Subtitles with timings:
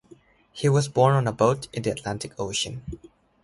[0.51, 2.81] He was born on a boat in the Atlantic Ocean.